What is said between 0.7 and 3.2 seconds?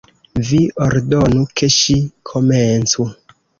ordonu ke ŝi komencu.